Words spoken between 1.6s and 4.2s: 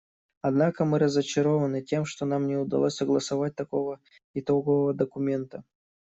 тем, что нам не удалось согласовать такого